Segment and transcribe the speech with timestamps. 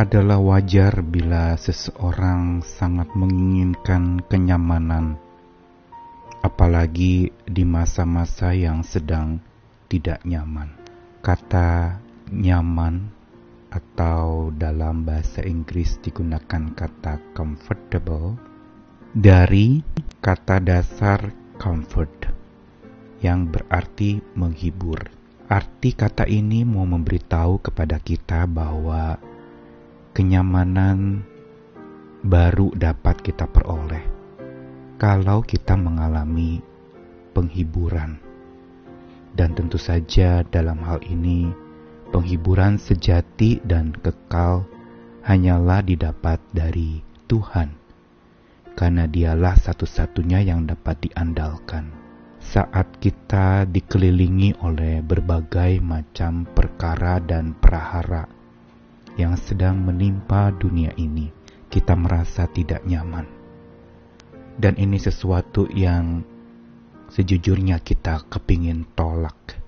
[0.00, 5.20] Adalah wajar bila seseorang sangat menginginkan kenyamanan,
[6.40, 9.44] apalagi di masa-masa yang sedang
[9.92, 10.72] tidak nyaman.
[11.20, 12.00] Kata
[12.32, 13.12] nyaman
[13.68, 18.40] atau dalam bahasa Inggris digunakan kata comfortable
[19.12, 19.84] dari
[20.24, 21.28] kata dasar
[21.60, 22.32] comfort
[23.20, 25.12] yang berarti menghibur.
[25.44, 29.28] Arti kata ini mau memberitahu kepada kita bahwa
[30.10, 31.22] kenyamanan
[32.26, 34.02] baru dapat kita peroleh
[34.98, 36.58] kalau kita mengalami
[37.30, 38.18] penghiburan.
[39.30, 41.46] Dan tentu saja dalam hal ini
[42.10, 44.66] penghiburan sejati dan kekal
[45.22, 47.78] hanyalah didapat dari Tuhan.
[48.74, 51.94] Karena dialah satu-satunya yang dapat diandalkan.
[52.42, 58.39] Saat kita dikelilingi oleh berbagai macam perkara dan prahara
[59.20, 61.28] yang sedang menimpa dunia ini,
[61.68, 63.28] kita merasa tidak nyaman.
[64.56, 66.24] Dan ini sesuatu yang
[67.12, 69.60] sejujurnya kita kepingin tolak.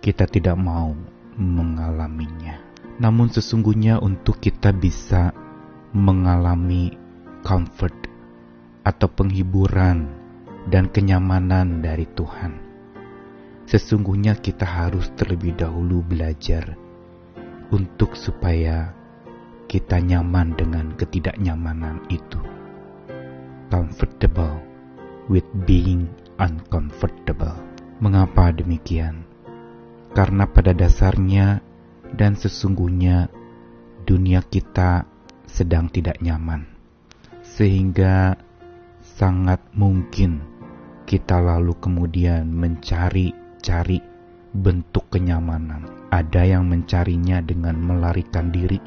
[0.00, 0.96] Kita tidak mau
[1.36, 2.60] mengalaminya.
[2.96, 5.34] Namun sesungguhnya untuk kita bisa
[5.92, 6.94] mengalami
[7.44, 7.96] comfort
[8.84, 10.08] atau penghiburan
[10.68, 12.52] dan kenyamanan dari Tuhan.
[13.64, 16.83] Sesungguhnya kita harus terlebih dahulu belajar
[17.72, 18.92] untuk supaya
[19.70, 22.40] kita nyaman dengan ketidaknyamanan itu.
[23.72, 24.60] Comfortable
[25.26, 26.06] with being
[26.38, 27.56] uncomfortable.
[27.98, 29.24] Mengapa demikian?
[30.14, 31.58] Karena pada dasarnya
[32.14, 33.32] dan sesungguhnya
[34.06, 35.08] dunia kita
[35.48, 36.70] sedang tidak nyaman.
[37.42, 38.38] Sehingga
[39.02, 40.42] sangat mungkin
[41.04, 44.13] kita lalu kemudian mencari-cari
[44.54, 46.08] bentuk kenyamanan.
[46.14, 48.78] Ada yang mencarinya dengan melarikan diri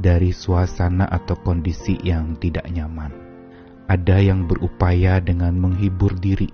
[0.00, 3.12] dari suasana atau kondisi yang tidak nyaman.
[3.86, 6.48] Ada yang berupaya dengan menghibur diri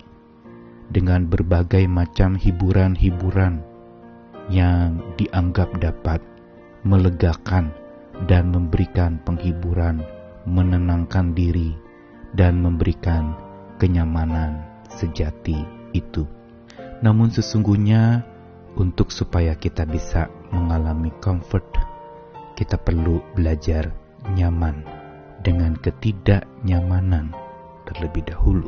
[0.89, 3.61] dengan berbagai macam hiburan-hiburan
[4.49, 6.25] yang dianggap dapat
[6.83, 7.71] melegakan
[8.27, 10.01] dan memberikan penghiburan,
[10.49, 11.77] menenangkan diri,
[12.33, 13.37] dan memberikan
[13.77, 15.61] kenyamanan sejati
[15.93, 16.38] itu.
[16.99, 18.27] Namun sesungguhnya
[18.75, 21.67] untuk supaya kita bisa mengalami comfort,
[22.59, 23.95] kita perlu belajar
[24.35, 24.83] nyaman
[25.47, 27.31] dengan ketidaknyamanan
[27.87, 28.67] terlebih dahulu.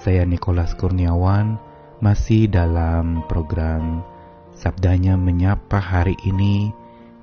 [0.00, 1.56] Saya Nikolas Kurniawan
[2.04, 4.04] masih dalam program
[4.56, 6.72] Sabdanya Menyapa hari ini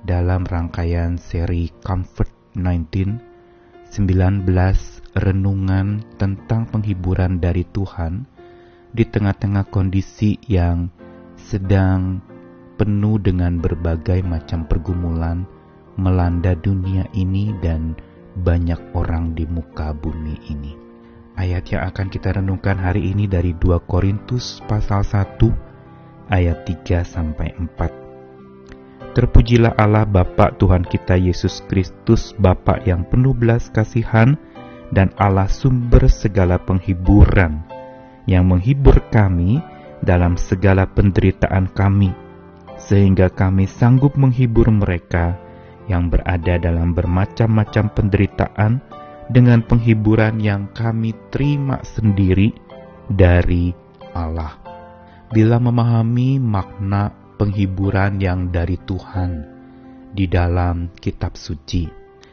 [0.02, 3.18] dalam rangkaian seri Comfort 19
[3.88, 4.46] 19
[5.16, 8.37] renungan tentang penghiburan dari Tuhan
[8.92, 10.88] di tengah-tengah kondisi yang
[11.36, 12.24] sedang
[12.78, 15.44] penuh dengan berbagai macam pergumulan
[15.98, 17.98] melanda dunia ini dan
[18.38, 20.72] banyak orang di muka bumi ini.
[21.38, 27.54] Ayat yang akan kita renungkan hari ini dari 2 Korintus pasal 1 ayat 3 sampai
[27.54, 29.14] 4.
[29.14, 34.38] Terpujilah Allah Bapa Tuhan kita Yesus Kristus Bapa yang penuh belas kasihan
[34.94, 37.67] dan Allah sumber segala penghiburan
[38.28, 39.58] yang menghibur kami
[40.04, 42.12] dalam segala penderitaan kami
[42.78, 45.34] sehingga kami sanggup menghibur mereka
[45.88, 48.72] yang berada dalam bermacam-macam penderitaan
[49.32, 52.52] dengan penghiburan yang kami terima sendiri
[53.08, 53.72] dari
[54.12, 54.60] Allah.
[55.32, 59.44] Bila memahami makna penghiburan yang dari Tuhan
[60.12, 61.88] di dalam kitab suci,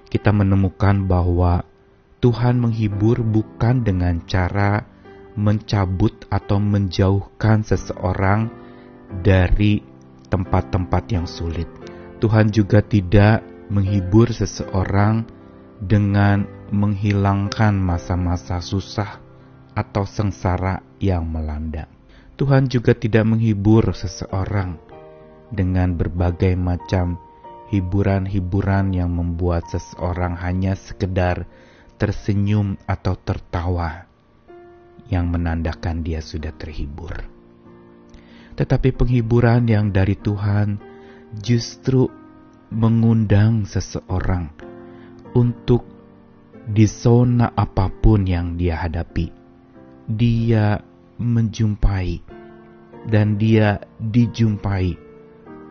[0.07, 1.63] kita menemukan bahwa
[2.23, 4.94] Tuhan menghibur bukan dengan cara
[5.35, 8.47] mencabut atau menjauhkan seseorang
[9.21, 9.83] dari
[10.31, 11.67] tempat-tempat yang sulit.
[12.23, 15.27] Tuhan juga tidak menghibur seseorang
[15.79, 19.19] dengan menghilangkan masa-masa susah
[19.75, 21.91] atau sengsara yang melanda.
[22.35, 24.79] Tuhan juga tidak menghibur seseorang
[25.51, 27.19] dengan berbagai macam
[27.71, 31.47] hiburan-hiburan yang membuat seseorang hanya sekedar
[31.95, 34.07] tersenyum atau tertawa
[35.09, 37.13] yang menandakan dia sudah terhibur.
[38.55, 40.79] Tetapi penghiburan yang dari Tuhan
[41.35, 42.07] justru
[42.71, 44.49] mengundang seseorang
[45.35, 45.83] untuk
[46.65, 49.29] di zona apa pun yang dia hadapi.
[50.09, 50.79] Dia
[51.19, 52.23] menjumpai
[53.05, 54.97] dan dia dijumpai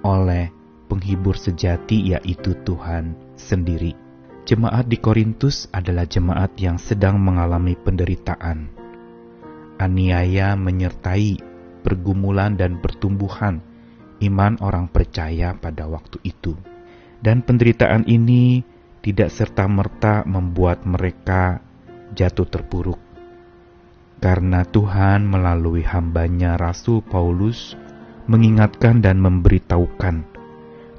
[0.05, 0.53] oleh
[0.87, 3.97] penghibur sejati yaitu Tuhan sendiri.
[4.45, 8.84] Jemaat di Korintus adalah jemaat yang sedang mengalami penderitaan.
[9.79, 11.39] Aniaya menyertai
[11.83, 13.61] pergumulan dan pertumbuhan
[14.23, 16.57] iman orang percaya pada waktu itu.
[17.25, 18.63] Dan penderitaan ini
[19.05, 21.61] tidak serta-merta membuat mereka
[22.13, 23.01] jatuh terpuruk.
[24.21, 27.77] Karena Tuhan melalui hambanya Rasul Paulus
[28.25, 30.25] mengingatkan dan memberitahukan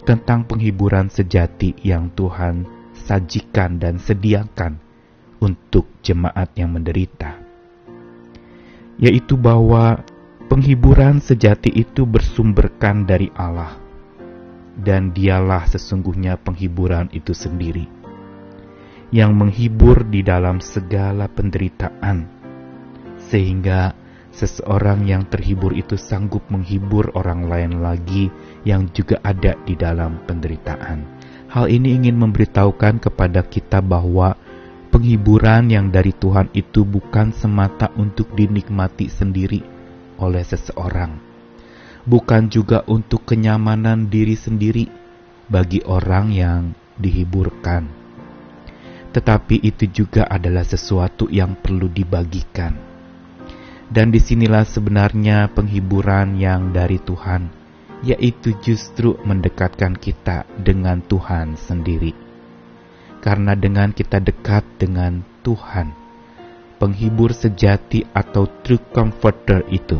[0.05, 4.77] tentang penghiburan sejati yang Tuhan sajikan dan sediakan
[5.41, 7.41] untuk jemaat yang menderita,
[9.01, 10.03] yaitu bahwa
[10.47, 13.75] penghiburan sejati itu bersumberkan dari Allah,
[14.79, 17.87] dan Dialah sesungguhnya penghiburan itu sendiri
[19.13, 22.27] yang menghibur di dalam segala penderitaan,
[23.31, 23.95] sehingga
[24.35, 28.27] seseorang yang terhibur itu sanggup menghibur orang lain lagi
[28.67, 31.07] yang juga ada di dalam penderitaan.
[31.47, 34.35] Hal ini ingin memberitahukan kepada kita bahwa
[34.95, 39.59] penghiburan yang dari Tuhan itu bukan semata untuk dinikmati sendiri
[40.23, 41.19] oleh seseorang,
[42.07, 44.87] bukan juga untuk kenyamanan diri sendiri
[45.51, 47.91] bagi orang yang dihiburkan,
[49.11, 52.79] tetapi itu juga adalah sesuatu yang perlu dibagikan.
[53.91, 57.51] Dan di sinilah sebenarnya penghiburan yang dari Tuhan,
[57.99, 62.24] yaitu justru mendekatkan kita dengan Tuhan sendiri.
[63.25, 65.89] Karena dengan kita dekat dengan Tuhan,
[66.77, 69.97] penghibur sejati atau true comforter itu,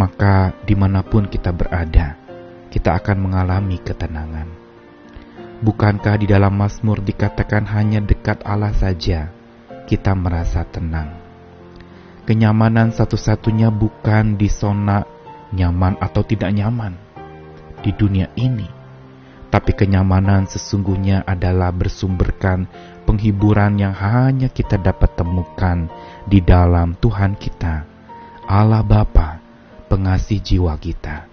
[0.00, 2.16] maka di mana pun kita berada,
[2.72, 4.48] kita akan mengalami ketenangan.
[5.60, 9.28] Bukankah di dalam Mazmur dikatakan hanya dekat Allah saja
[9.84, 11.12] kita merasa tenang?
[12.24, 15.04] Kenyamanan satu-satunya bukan di zona
[15.52, 16.96] nyaman atau tidak nyaman
[17.84, 18.83] di dunia ini,
[19.54, 22.66] tapi kenyamanan sesungguhnya adalah bersumberkan
[23.06, 25.86] penghiburan yang hanya kita dapat temukan
[26.26, 27.86] di dalam Tuhan kita,
[28.50, 29.38] Allah Bapa,
[29.86, 31.30] pengasih jiwa kita,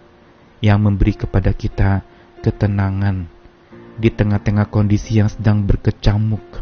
[0.62, 2.06] yang memberi kepada kita
[2.46, 3.26] ketenangan
[3.98, 6.62] di tengah-tengah kondisi yang sedang berkecamuk,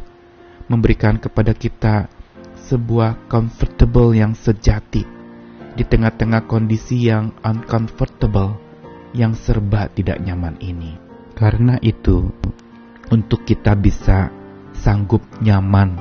[0.71, 2.07] memberikan kepada kita
[2.71, 5.03] sebuah comfortable yang sejati
[5.75, 8.55] di tengah-tengah kondisi yang uncomfortable,
[9.11, 11.08] yang serba tidak nyaman ini.
[11.39, 12.27] Karena itu,
[13.15, 14.27] untuk kita bisa
[14.75, 15.95] sanggup nyaman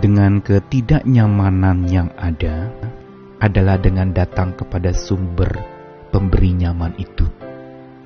[0.00, 2.72] dengan ketidaknyamanan yang ada,
[3.36, 5.60] adalah dengan datang kepada sumber
[6.08, 7.28] pemberi nyaman itu,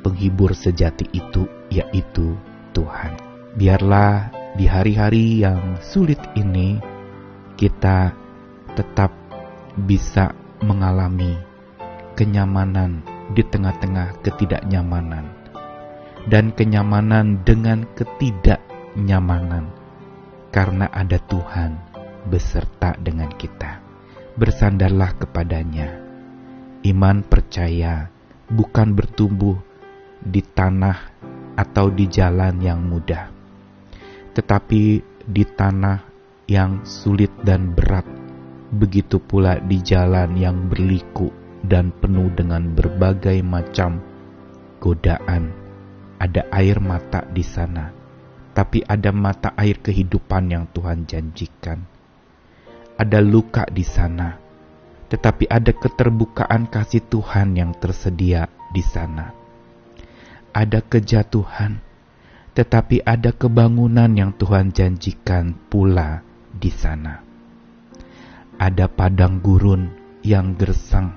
[0.02, 2.34] penghibur sejati itu, yaitu
[2.74, 3.14] Tuhan.
[3.54, 6.82] Biarlah di hari-hari yang sulit ini,
[7.54, 8.10] kita
[8.74, 9.14] tetap
[9.86, 10.34] bisa
[10.66, 11.38] mengalami
[12.18, 15.45] kenyamanan di tengah-tengah ketidaknyamanan
[16.26, 19.70] dan kenyamanan dengan ketidaknyamanan
[20.50, 21.78] karena ada Tuhan
[22.26, 23.82] beserta dengan kita.
[24.36, 25.88] Bersandarlah kepadanya.
[26.84, 28.12] Iman percaya
[28.46, 29.56] bukan bertumbuh
[30.20, 30.98] di tanah
[31.56, 33.32] atau di jalan yang mudah,
[34.36, 35.98] tetapi di tanah
[36.46, 38.06] yang sulit dan berat,
[38.70, 41.32] begitu pula di jalan yang berliku
[41.64, 43.98] dan penuh dengan berbagai macam
[44.78, 45.65] godaan.
[46.16, 47.92] Ada air mata di sana,
[48.56, 51.84] tapi ada mata air kehidupan yang Tuhan janjikan.
[52.96, 54.32] Ada luka di sana,
[55.12, 59.36] tetapi ada keterbukaan kasih Tuhan yang tersedia di sana.
[60.56, 61.84] Ada kejatuhan,
[62.56, 67.20] tetapi ada kebangunan yang Tuhan janjikan pula di sana.
[68.56, 69.92] Ada padang gurun
[70.24, 71.12] yang gersang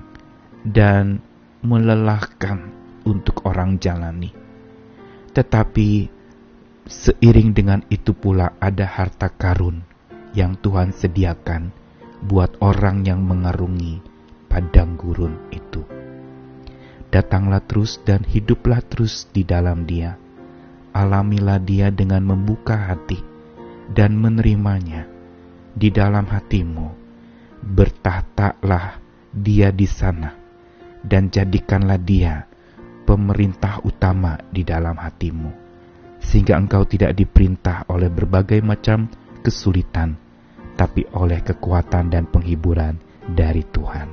[0.60, 1.24] dan
[1.64, 2.68] melelahkan
[3.08, 4.39] untuk orang jalani.
[5.30, 6.10] Tetapi
[6.90, 9.86] seiring dengan itu pula ada harta karun
[10.34, 11.70] yang Tuhan sediakan
[12.26, 14.02] buat orang yang mengarungi
[14.50, 15.86] padang gurun itu.
[17.14, 20.18] Datanglah terus dan hiduplah terus di dalam dia.
[20.90, 23.22] Alamilah dia dengan membuka hati
[23.94, 25.06] dan menerimanya
[25.70, 26.90] di dalam hatimu,
[27.62, 28.98] bertahtalah
[29.30, 30.34] dia di sana,
[31.06, 32.49] dan jadikanlah dia
[33.10, 35.50] pemerintah utama di dalam hatimu,
[36.22, 39.10] sehingga engkau tidak diperintah oleh berbagai macam
[39.42, 40.14] kesulitan,
[40.78, 44.06] tapi oleh kekuatan dan penghiburan dari Tuhan.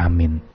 [0.00, 0.49] Amin.